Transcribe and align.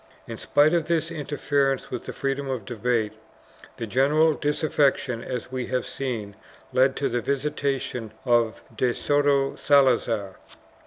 2 0.25 0.31
In 0.31 0.37
spite 0.39 0.73
of 0.73 0.85
this 0.85 1.11
interference 1.11 1.91
with 1.91 2.05
the 2.05 2.11
freedom 2.11 2.49
of 2.49 2.65
debate, 2.65 3.13
the 3.77 3.85
general 3.85 4.33
disaffection, 4.33 5.23
as 5.23 5.51
we 5.51 5.67
have 5.67 5.85
seen, 5.85 6.35
led 6.73 6.95
to 6.95 7.07
the 7.07 7.21
visitation 7.21 8.11
of 8.25 8.63
de 8.75 8.95
Soto 8.95 9.55
Salazar. 9.55 10.37